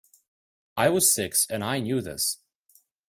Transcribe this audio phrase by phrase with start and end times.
[0.77, 2.39] I was six and I knew this.